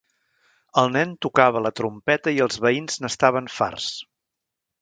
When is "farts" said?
3.59-3.93